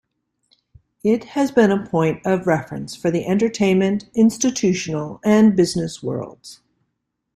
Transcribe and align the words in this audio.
It 1.03 1.25
has 1.25 1.51
been 1.51 1.69
a 1.69 1.85
point 1.85 2.25
of 2.25 2.47
reference 2.47 2.95
for 2.95 3.11
the 3.11 3.27
entertainment, 3.27 4.09
institutional 4.15 5.21
and 5.23 5.55
business 5.55 6.01
worlds. 6.01 6.61